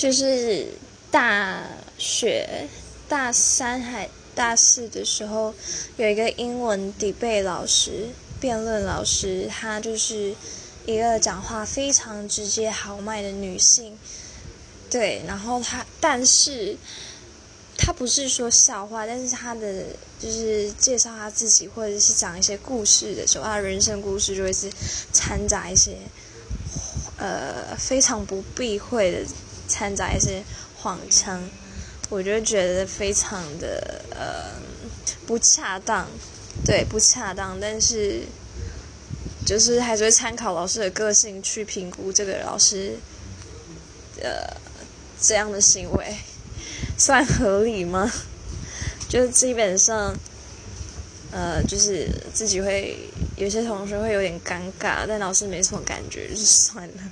[0.00, 0.66] 就是
[1.10, 1.62] 大
[1.98, 2.66] 学
[3.06, 5.52] 大三还大四的时候，
[5.98, 8.08] 有一个英文 debate 老师、
[8.40, 10.34] 辩论老师，她就是
[10.86, 13.98] 一个讲话非常直接豪迈的女性。
[14.88, 16.78] 对，然后她，但是
[17.76, 19.84] 她不是说笑话，但是她的
[20.18, 24.70] 就是介绍她自己或者是讲一些故事的时候，她人生故事就会是
[25.12, 25.98] 掺杂一些
[27.18, 29.18] 呃非常不避讳的。
[29.70, 30.42] 掺杂一些
[30.76, 31.48] 谎称，
[32.08, 34.60] 我就觉得非常的呃
[35.26, 36.08] 不恰当，
[36.64, 38.22] 对不恰当，但是
[39.46, 42.98] 就是还是会参考老师的个性去评估这个老师
[44.20, 44.56] 呃
[45.20, 46.16] 这样的行为
[46.98, 48.10] 算合理吗？
[49.08, 50.14] 就是基本上
[51.30, 52.96] 呃就是自己会
[53.36, 57.02] 有些同学会有点尴尬，但老师没什么感觉，就算了。